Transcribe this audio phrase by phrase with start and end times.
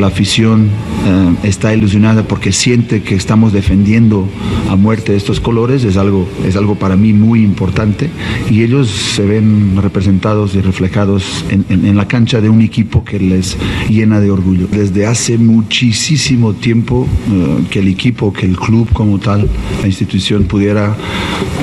[0.00, 0.68] La afición
[1.06, 4.26] eh, está ilusionada porque siente que estamos defendiendo
[4.70, 8.08] a muerte estos colores, es algo, es algo para mí muy importante
[8.50, 13.04] y ellos se ven representados y reflejados en, en- en la cancha de un equipo
[13.04, 13.58] que les
[13.90, 14.68] llena de orgullo.
[14.72, 19.48] Desde hace muchísimo tiempo eh, que el equipo, que el club como tal,
[19.82, 20.96] la institución pudiera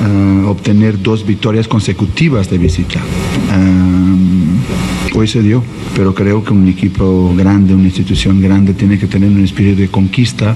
[0.06, 3.00] eh, obtener dos victorias consecutivas de visita.
[3.00, 4.77] Eh,
[5.14, 5.62] hoy se dio,
[5.96, 9.88] pero creo que un equipo grande, una institución grande, tiene que tener un espíritu de
[9.88, 10.54] conquista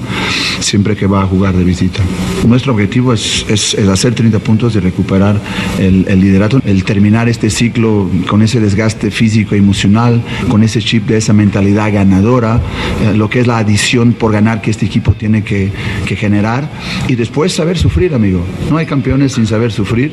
[0.60, 2.02] siempre que va a jugar de visita.
[2.46, 5.40] Nuestro objetivo es, es- hacer 30 puntos y recuperar
[5.78, 11.06] el, el liderato, el terminar este ciclo con ese desgaste físico, emocional, con ese chip
[11.08, 12.60] de esa mentalidad ganadora,
[13.04, 15.70] eh, lo que es la adición por ganar que este equipo tiene que,
[16.06, 16.70] que generar
[17.08, 18.44] y después saber sufrir, amigo.
[18.70, 20.12] No hay campeones sin saber sufrir.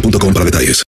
[0.00, 0.87] boostmobile.com para detalles.